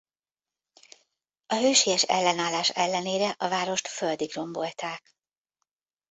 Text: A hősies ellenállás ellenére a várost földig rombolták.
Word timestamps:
A 1.45 1.55
hősies 1.55 2.01
ellenállás 2.03 2.69
ellenére 2.69 3.29
a 3.37 3.49
várost 3.49 3.87
földig 3.87 4.33
rombolták. 4.35 5.15